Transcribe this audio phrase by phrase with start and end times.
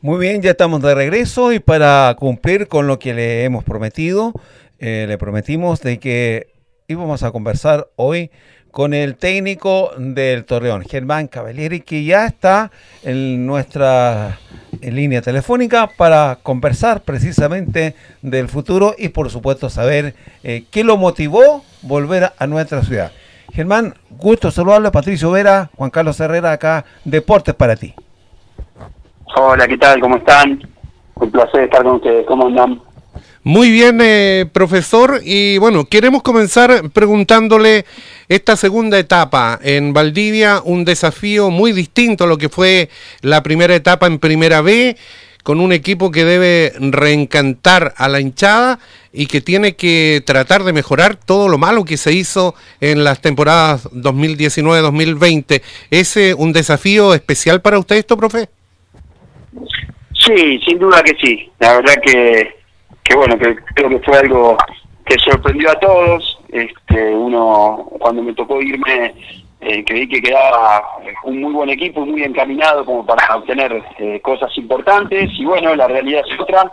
[0.00, 4.32] Muy bien, ya estamos de regreso y para cumplir con lo que le hemos prometido,
[4.78, 6.46] eh, le prometimos de que
[6.86, 8.30] íbamos a conversar hoy
[8.70, 12.70] con el técnico del Torreón, Germán Cavalieri, que ya está
[13.02, 14.38] en nuestra
[14.80, 20.96] en línea telefónica para conversar precisamente del futuro y por supuesto saber eh, qué lo
[20.96, 23.10] motivó volver a nuestra ciudad.
[23.52, 27.96] Germán, gusto saludarle, Patricio Vera, Juan Carlos Herrera, acá, Deportes para ti.
[29.40, 30.00] Hola, ¿qué tal?
[30.00, 30.68] ¿Cómo están?
[31.14, 32.26] Un placer estar con ustedes.
[32.26, 32.82] ¿Cómo andan?
[33.44, 35.20] Muy bien, eh, profesor.
[35.22, 37.84] Y bueno, queremos comenzar preguntándole
[38.28, 43.76] esta segunda etapa en Valdivia, un desafío muy distinto a lo que fue la primera
[43.76, 44.96] etapa en Primera B,
[45.44, 48.80] con un equipo que debe reencantar a la hinchada
[49.12, 53.20] y que tiene que tratar de mejorar todo lo malo que se hizo en las
[53.20, 55.62] temporadas 2019-2020.
[55.92, 58.48] ¿Es eh, un desafío especial para usted esto, profe?
[60.28, 61.50] Sí, sin duda que sí.
[61.58, 62.54] La verdad que,
[63.02, 64.58] que bueno, que creo que fue algo
[65.06, 66.38] que sorprendió a todos.
[66.50, 69.14] Este, uno, cuando me tocó irme,
[69.62, 70.82] eh, creí que quedaba
[71.24, 75.30] un muy buen equipo, muy encaminado como para obtener eh, cosas importantes.
[75.38, 76.72] Y bueno, la realidad es otra.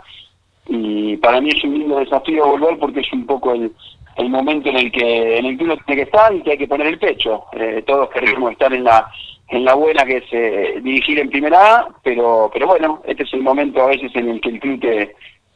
[0.68, 3.72] Y para mí es un lindo desafío volver porque es un poco el,
[4.16, 6.58] el momento en el que en el que uno tiene que estar y que hay
[6.58, 7.44] que poner el pecho.
[7.52, 9.10] Eh, todos queremos estar en la
[9.48, 13.32] en la buena que es eh, dirigir en primera A, pero pero bueno, este es
[13.32, 14.80] el momento a veces en el que el club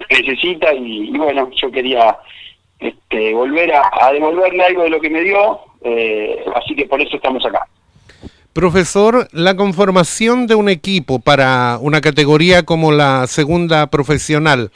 [0.09, 2.17] necesita y, bueno, yo quería
[2.79, 7.17] este, volver a, devolverle algo de lo que me dio, eh, así que por eso
[7.17, 7.67] estamos acá.
[8.53, 14.73] Profesor, la conformación de un equipo para una categoría como la segunda profesional,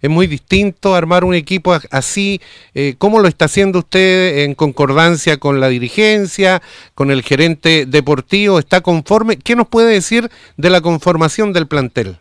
[0.00, 2.40] es muy distinto armar un equipo así.
[2.74, 6.62] Eh, ¿Cómo lo está haciendo usted en concordancia con la dirigencia,
[6.94, 8.58] con el gerente deportivo?
[8.58, 9.38] ¿Está conforme?
[9.38, 12.16] ¿Qué nos puede decir de la conformación del plantel?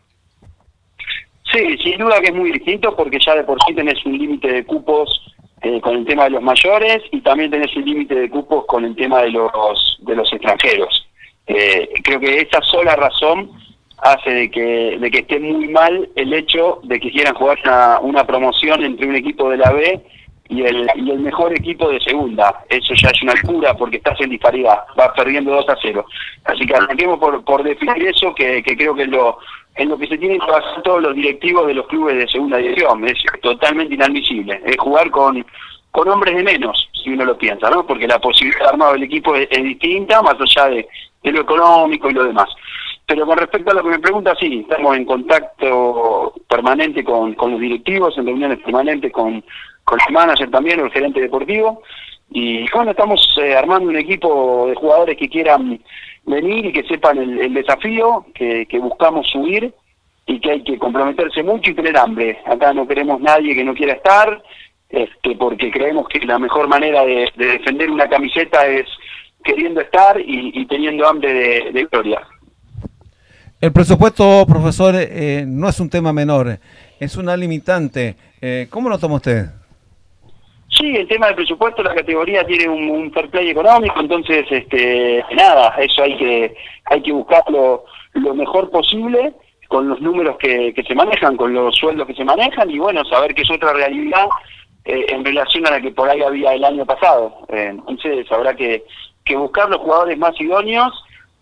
[1.51, 4.51] Sí, sin duda que es muy distinto porque ya de por sí tenés un límite
[4.51, 5.09] de cupos
[5.61, 8.83] eh, con el tema de los mayores y también tenés un límite de cupos con
[8.83, 11.07] el tema de los de los extranjeros.
[11.47, 13.51] Eh, creo que esa sola razón
[13.97, 17.99] hace de que, de que esté muy mal el hecho de que quieran jugar una,
[17.99, 20.01] una promoción entre un equipo de la B
[20.49, 22.63] y el, y el mejor equipo de segunda.
[22.69, 26.05] Eso ya es una cura porque estás en disparidad, vas perdiendo 2 a 0.
[26.45, 29.39] Así que arranquemos por, por definir eso, que, que creo que lo,
[29.75, 33.05] en lo que se tienen que todos los directivos de los clubes de segunda división.
[33.07, 34.61] Es totalmente inadmisible.
[34.65, 35.45] Es jugar con,
[35.91, 37.85] con hombres de menos, si uno lo piensa, ¿no?
[37.85, 40.87] Porque la posibilidad de armado del equipo es, es distinta, más allá de,
[41.23, 42.49] de lo económico y lo demás.
[43.07, 47.51] Pero con respecto a lo que me pregunta, sí, estamos en contacto permanente con, con
[47.51, 49.41] los directivos, en reuniones permanentes con,
[49.85, 51.81] con el manager también, el gerente deportivo.
[52.29, 55.79] Y bueno, estamos eh, armando un equipo de jugadores que quieran
[56.25, 59.73] venir y que sepan el, desafío, que, que, buscamos subir
[60.25, 62.41] y que hay que comprometerse mucho y tener hambre.
[62.45, 64.43] Acá no queremos nadie que no quiera estar,
[64.89, 68.85] este, porque creemos que la mejor manera de, defender una camiseta es
[69.45, 72.27] queriendo estar y, teniendo hambre de, de gloria.
[73.59, 76.59] El presupuesto, profesor, eh, no es un tema menor,
[76.99, 78.15] es una limitante.
[78.39, 79.45] Eh, ¿Cómo lo toma usted?
[80.69, 85.73] Sí, el tema del presupuesto, la categoría tiene un, fair play económico, entonces, este, nada,
[85.79, 89.33] eso hay que hay que buscarlo lo mejor posible
[89.69, 93.03] con los números que, que se manejan, con los sueldos que se manejan y bueno,
[93.05, 94.27] saber que es otra realidad
[94.85, 97.33] eh, en relación a la que por ahí había el año pasado.
[97.49, 98.83] entonces habrá que,
[99.25, 100.93] que buscar los jugadores más idóneos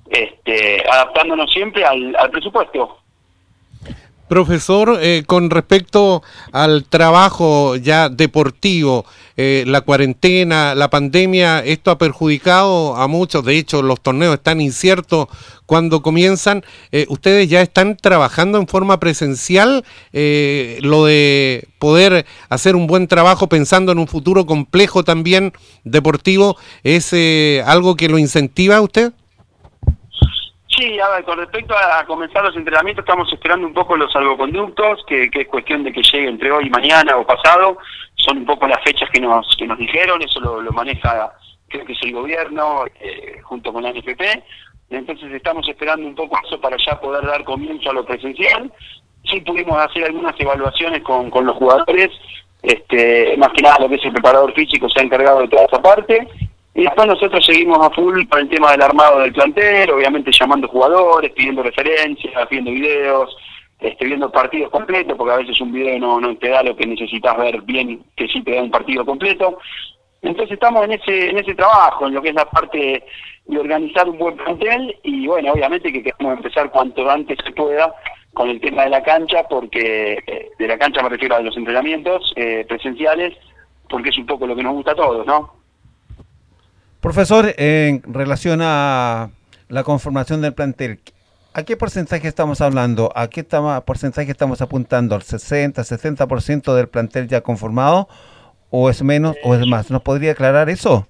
[0.09, 2.97] este, adaptándonos siempre al, presupuesto.
[4.27, 9.05] Profesor, eh, con respecto al trabajo ya deportivo,
[9.37, 14.61] eh, la cuarentena, la pandemia, esto ha perjudicado a muchos, de hecho los torneos están
[14.61, 15.27] inciertos
[15.67, 16.63] cuando comienzan.
[16.91, 23.47] Eh, ¿Ustedes ya están trabajando en forma presencial lo de poder hacer un buen trabajo
[23.47, 26.57] pensando en un futuro complejo también deportivo?
[26.83, 27.13] ¿Es
[27.63, 29.13] algo que lo incentiva a usted?
[30.75, 35.05] Sí, a ver, con respecto a, comenzar los entrenamientos, estamos esperando un poco los salvoconductos,
[35.07, 37.77] que, es cuestión de que llegue entre hoy y mañana o pasado.
[38.15, 41.31] Son un poco las fechas que nos que nos dijeron, eso lo, maneja,
[41.69, 44.21] creo que es el gobierno, eh, junto con la NFP.
[44.89, 48.69] Entonces estamos esperando un poco eso para ya poder dar comienzo a lo presencial.
[49.23, 52.09] Sí pudimos hacer algunas evaluaciones con, con los jugadores,
[52.61, 55.65] este, más que nada lo que es el preparador físico se ha encargado de toda
[55.65, 56.27] esa parte
[56.75, 60.67] y después nosotros seguimos a full para el tema del armado del plantel, obviamente llamando
[60.67, 63.33] jugadores, pidiendo referencias, pidiendo videos,
[63.79, 66.85] este, viendo partidos completos, porque a veces un video no, no te da lo que
[66.85, 69.57] necesitas ver bien, que sí te da un partido completo.
[70.21, 73.05] Entonces estamos en ese, en ese trabajo, en lo que es la parte
[73.45, 77.95] de organizar un buen plantel y bueno, obviamente que queremos empezar cuanto antes se pueda
[78.33, 81.55] con el tema de la cancha, porque eh, de la cancha me refiero a los
[81.55, 83.33] entrenamientos eh, presenciales,
[83.89, 85.64] porque es un poco lo que nos gusta a todos, ¿no?
[87.05, 89.29] Profesor, en relación a
[89.69, 91.01] la conformación del plantel,
[91.53, 93.11] ¿a qué porcentaje estamos hablando?
[93.15, 95.13] ¿A qué porcentaje estamos apuntando?
[95.13, 98.07] ¿Al 60, 60% del plantel ya conformado?
[98.71, 99.91] ¿O es menos o es más?
[99.91, 101.07] ¿Nos podría aclarar eso?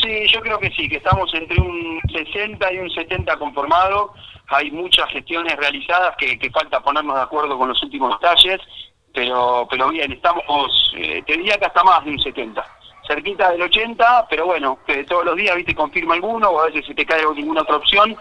[0.00, 4.14] Sí, yo creo que sí, que estamos entre un 60 y un 70 conformado.
[4.46, 8.60] Hay muchas gestiones realizadas que, falta ponernos de acuerdo con los últimos detalles,
[9.12, 12.77] pero pero bien, estamos, eh, te diría que hasta más de un 70.
[13.08, 16.86] Cerquita del 80, pero bueno, que todos los días, viste, confirma alguno, o a veces
[16.86, 18.16] se te cae ninguna otra opción.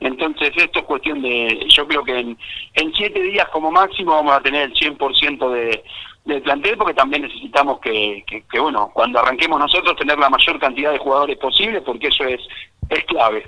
[0.00, 2.38] Entonces esto es cuestión de, yo creo que en,
[2.74, 5.84] en siete días como máximo vamos a tener el 100% de,
[6.24, 10.92] del plantel porque también necesitamos que, que, bueno, cuando arranquemos nosotros tener la mayor cantidad
[10.92, 12.40] de jugadores posible porque eso es,
[12.88, 13.44] es clave.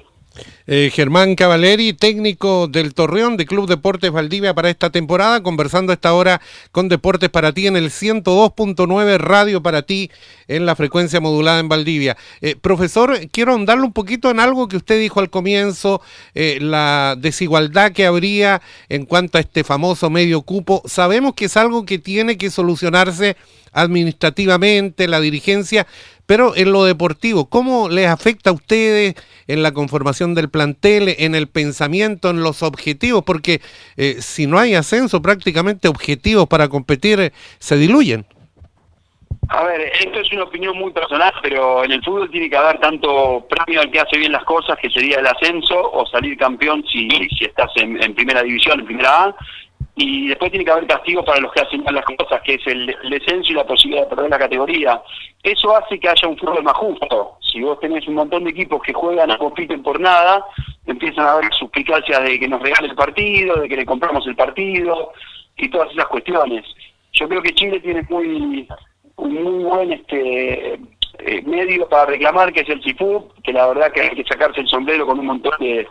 [0.67, 5.95] Eh, Germán Cavaleri, técnico del Torreón de Club Deportes Valdivia para esta temporada, conversando a
[5.95, 6.41] esta hora
[6.71, 10.11] con Deportes para ti en el 102.9 Radio para ti
[10.49, 12.17] en la frecuencia modulada en Valdivia.
[12.41, 16.01] Eh, profesor, quiero ahondarle un poquito en algo que usted dijo al comienzo,
[16.35, 20.83] eh, la desigualdad que habría en cuanto a este famoso medio cupo.
[20.87, 23.37] Sabemos que es algo que tiene que solucionarse
[23.73, 25.87] administrativamente, la dirigencia,
[26.33, 29.17] pero en lo deportivo, ¿cómo les afecta a ustedes
[29.49, 33.23] en la conformación del plantel, en el pensamiento, en los objetivos?
[33.23, 33.61] Porque
[33.99, 38.25] eh, si no hay ascenso, prácticamente objetivos para competir eh, se diluyen.
[39.49, 42.81] A ver, esto es una opinión muy personal, pero en el fútbol tiene que haber
[42.81, 46.83] tanto premio al que hace bien las cosas, que sería el ascenso, o salir campeón
[46.91, 49.37] si, si estás en, primera división, en primera A,
[49.95, 52.67] y después tiene que haber castigo para los que hacen mal las cosas, que es
[52.67, 55.03] el, descenso y la posibilidad de perder la categoría.
[55.43, 57.37] Eso hace que haya un fútbol más justo.
[57.41, 60.45] Si vos tenés un montón de equipos que juegan y compiten por nada,
[60.87, 64.35] empiezan a haber suspicacias de que nos regale el partido, de que le compramos el
[64.35, 65.13] partido
[65.57, 66.65] y todas esas cuestiones.
[67.13, 68.67] Yo creo que Chile tiene muy
[69.17, 70.81] un muy buen este
[71.19, 74.61] eh, medio para reclamar, que es el CIFU, que la verdad que hay que sacarse
[74.61, 75.87] el sombrero con un montón de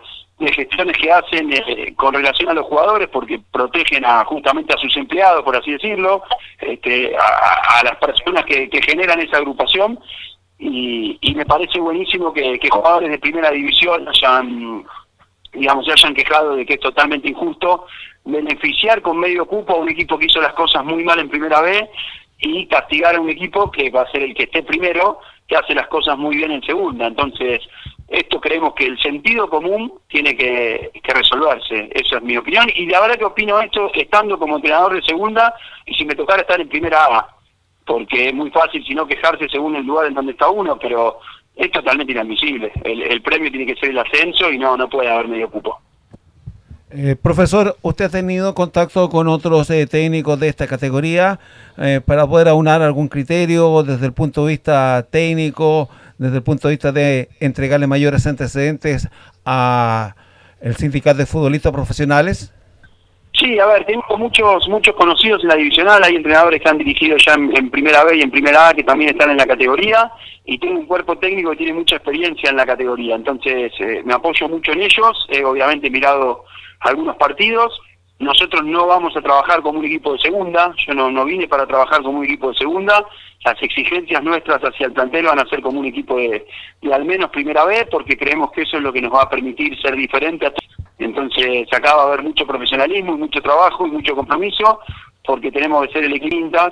[0.45, 4.77] de gestiones que hacen eh, con relación a los jugadores porque protegen a, justamente a
[4.77, 6.23] sus empleados, por así decirlo,
[6.59, 9.99] este, a, las personas que, generan esa agrupación.
[10.59, 14.83] Y, me parece buenísimo que, jugadores de primera división hayan
[15.53, 17.85] digamos se hayan quejado de que es totalmente injusto
[18.23, 21.59] beneficiar con medio cupo a un equipo que hizo las cosas muy mal en primera
[21.61, 21.89] vez
[22.39, 25.75] y castigar a un equipo que va a ser el que esté primero que hace
[25.75, 27.07] las cosas muy bien en segunda.
[27.07, 27.61] Entonces
[28.11, 32.99] esto creemos que el sentido común tiene que, resolverse, esa es mi opinión, y la
[32.99, 35.53] verdad que opino esto estando como entrenador de segunda
[35.85, 37.27] y si me tocara estar en primera A,
[37.85, 41.19] porque es muy fácil si no quejarse según el lugar en donde está uno, pero
[41.55, 42.71] es totalmente inadmisible.
[42.83, 45.79] El, premio tiene que ser el ascenso y no, no puede haber medio cupo.
[46.89, 51.39] Eh, profesor, ¿usted ha tenido contacto con otros eh, técnicos de esta categoría
[51.77, 55.89] eh, para poder aunar algún criterio desde el punto de vista técnico,
[56.21, 59.09] desde el punto de vista de entregarle mayores antecedentes
[59.44, 60.15] a
[60.62, 62.53] el sindicato de futbolistas profesionales?
[63.33, 67.18] Sí, a ver, tengo muchos muchos conocidos en la divisional, hay entrenadores que han dirigido
[67.18, 70.12] ya en, primera B y en primera A que también están en la categoría.
[70.45, 74.13] Y tengo un cuerpo técnico que tiene mucha experiencia en la categoría, entonces eh, me
[74.13, 76.45] apoyo mucho en ellos, he obviamente mirado
[76.81, 77.79] algunos partidos,
[78.19, 81.65] nosotros no vamos a trabajar como un equipo de segunda, yo no, no vine para
[81.65, 83.05] trabajar como un equipo de segunda,
[83.43, 86.45] las exigencias nuestras hacia el plantel van a ser como un equipo de,
[86.91, 89.79] al menos primera vez, porque creemos que eso es lo que nos va a permitir
[89.81, 90.51] ser diferentes.
[91.00, 94.79] Entonces acá va a haber mucho profesionalismo y mucho trabajo y mucho compromiso,
[95.25, 96.71] porque tenemos que ser el equilibras,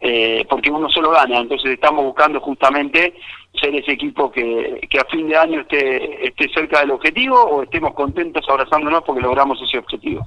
[0.00, 1.38] eh, porque uno solo gana.
[1.38, 3.14] Entonces estamos buscando justamente
[3.60, 7.62] ser ese equipo que, que a fin de año esté, esté cerca del objetivo o
[7.62, 10.26] estemos contentos abrazándonos porque logramos ese objetivo.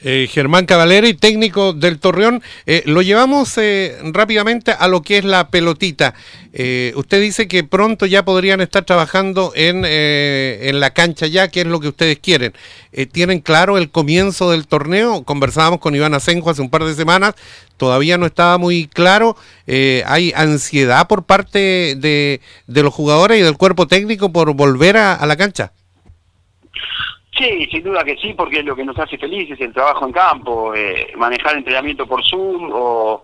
[0.00, 2.42] Eh, Germán Cavaleri, técnico del Torreón.
[2.66, 6.14] Eh, lo llevamos eh, rápidamente a lo que es la pelotita.
[6.94, 11.66] usted dice que pronto ya podrían estar trabajando en, en la cancha ya, que es
[11.66, 12.54] lo que ustedes quieren.
[13.12, 15.22] ¿Tienen claro el comienzo del torneo?
[15.24, 17.34] Conversábamos con Iván Asenjo hace un par de semanas,
[17.76, 19.36] todavía no estaba muy claro.
[19.66, 21.58] ¿Hay ansiedad por parte
[21.96, 25.72] de, de, los jugadores y del cuerpo técnico por volver a la cancha?
[27.36, 30.12] Sí, sin duda que sí, porque es lo que nos hace felices, el trabajo en
[30.12, 33.22] campo, eh, manejar entrenamiento por Zoom o,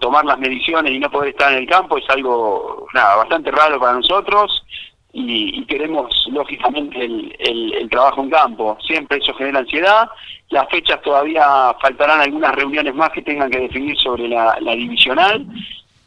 [0.00, 3.78] tomar las mediciones y no poder estar en el campo es algo nada, bastante raro
[3.78, 4.64] para nosotros
[5.12, 8.76] y, queremos lógicamente el, trabajo en campo.
[8.84, 10.08] Siempre eso genera ansiedad.
[10.50, 15.46] Las fechas todavía faltarán algunas reuniones más que tengan que definir sobre la divisional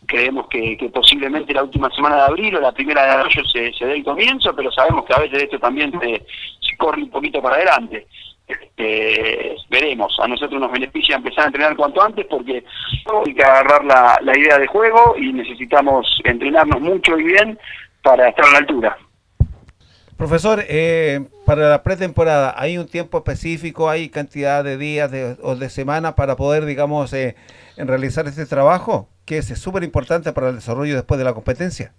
[0.07, 3.93] creemos que, posiblemente la última semana de abril o la primera de mayo se, dé
[3.93, 6.25] el comienzo, pero sabemos que a veces esto también se,
[6.77, 8.07] corre un poquito para adelante.
[8.47, 10.17] este, veremos.
[10.19, 12.63] A nosotros nos beneficia empezar a entrenar cuanto antes porque
[13.25, 17.59] hay que agarrar la, la idea de juego y necesitamos entrenarnos mucho y bien
[18.01, 18.97] para estar a la altura.
[20.17, 25.11] Profesor, eh, para la pretemporada, ¿hay un tiempo específico, hay cantidad de días
[25.43, 27.35] o de semanas para poder, digamos, eh,
[27.77, 29.09] realizar este trabajo?
[29.27, 31.91] Que es súper importante para el desarrollo después de la competencia.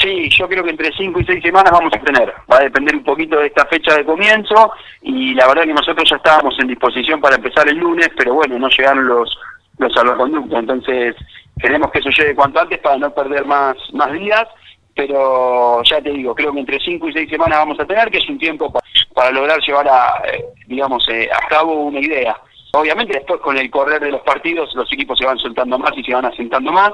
[0.00, 2.34] Sí, yo creo que entre 5 y 6 semanas vamos a tener.
[2.50, 4.72] Va a depender un poquito de esta fecha de comienzo
[5.02, 8.58] y la verdad que nosotros ya estábamos en disposición para empezar el lunes, pero bueno,
[8.58, 9.38] no llegaron los,
[9.78, 10.58] los salvoconductos.
[10.58, 11.14] Entonces,
[11.60, 14.48] queremos que eso llegue cuanto antes para no perder más, más días
[14.94, 18.18] pero ya te digo, creo que entre 5 y 6 semanas vamos a tener, que
[18.18, 18.72] es un tiempo
[19.14, 22.36] para, lograr llevar a, eh, digamos, eh, a cabo una idea.
[22.74, 26.02] Obviamente después con el correr de los partidos los equipos se van soltando más y
[26.02, 26.92] se van asentando más,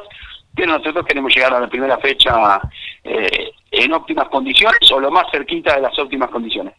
[0.54, 2.60] pero nosotros queremos llegar a la primera fecha
[3.04, 6.74] eh, en óptimas condiciones o lo más cerquita de las óptimas condiciones.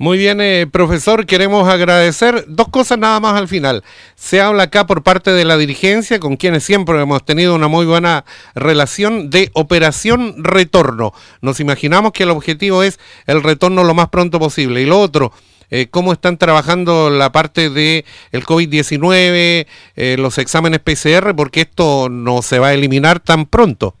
[0.00, 3.82] Muy bien, eh, profesor, queremos agradecer dos cosas nada más al final.
[4.14, 7.84] Se habla acá por parte de la dirigencia, con quienes siempre hemos tenido una muy
[7.84, 11.12] buena relación, de operación retorno.
[11.40, 14.82] Nos imaginamos que el objetivo es el retorno lo más pronto posible.
[14.82, 15.32] Y lo otro,
[15.70, 22.08] eh, cómo están trabajando la parte de el COVID-19, eh, los exámenes PCR, porque esto
[22.08, 23.94] no se va a eliminar tan pronto.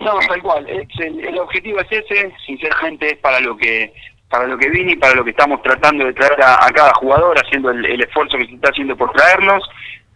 [0.00, 0.66] No, tal cual.
[0.68, 3.92] El, el objetivo es ese, sinceramente es para lo que
[4.28, 7.38] para lo que vine y para lo que estamos tratando de traer a, cada jugador,
[7.38, 9.62] haciendo el, esfuerzo que se está haciendo por traerlos.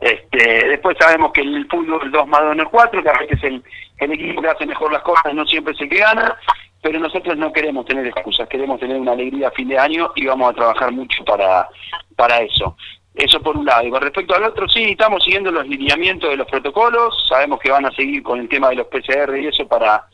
[0.01, 3.39] Este, después sabemos que el fútbol 2 más 2 no es 4, que a veces
[3.45, 3.63] el,
[3.99, 6.37] el equipo que hace mejor las cosas no siempre es el que gana,
[6.83, 10.27] pero nosotros no queremos tener excusas, queremos tener una alegría a fin de año y
[10.27, 11.69] vamos a trabajar mucho para,
[12.17, 12.77] para eso.
[13.15, 13.87] Eso por un lado.
[13.87, 17.71] Y con respecto al otro, sí, estamos siguiendo los lineamientos de los protocolos, sabemos que
[17.71, 20.07] van a seguir con el tema de los PCR y eso para,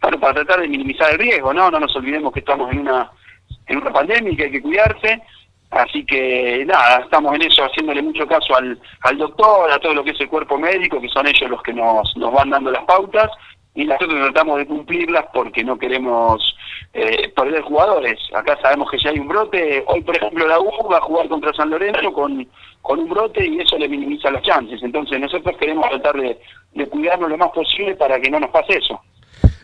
[0.00, 1.70] para, para tratar de minimizar el riesgo, ¿no?
[1.70, 3.12] No nos olvidemos que estamos en una
[3.68, 5.22] en una pandemia y que hay que cuidarse.
[5.70, 10.02] Así que nada, estamos en eso haciéndole mucho caso al, al doctor, a todo lo
[10.02, 12.84] que es el cuerpo médico, que son ellos los que nos, nos van dando las
[12.84, 13.30] pautas
[13.78, 16.56] y nosotros tratamos de cumplirlas porque no queremos
[16.92, 18.18] eh, perder jugadores.
[18.34, 21.28] Acá sabemos que si hay un brote, hoy por ejemplo la U va a jugar
[21.28, 22.44] contra San Lorenzo con,
[22.82, 24.82] con un brote y eso le minimiza las chances.
[24.82, 26.40] Entonces nosotros queremos tratar de,
[26.72, 29.00] de cuidarnos lo más posible para que no nos pase eso.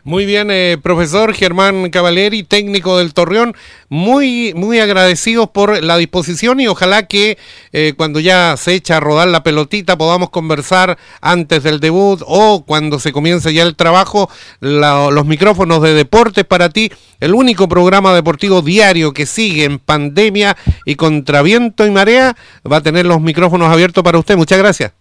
[0.07, 3.55] Muy bien, eh, profesor Germán Cavaleri, técnico del Torreón,
[3.89, 7.39] muy, muy agradecidos por la disposición y ojalá que
[7.73, 12.67] eh, cuando ya se echa a rodar la pelotita podamos conversar antes del debut o
[12.67, 14.29] cuando se comience ya el trabajo,
[14.61, 20.55] los micrófonos de deportes para ti, el único programa deportivo diario que sigue en pandemia
[20.85, 22.37] y contra viento y marea,
[22.71, 24.37] va a tener los micrófonos abiertos para usted.
[24.37, 24.93] Muchas gracias.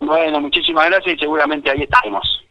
[0.00, 2.47] Bueno, muchísimas gracias y seguramente ahí estaremos.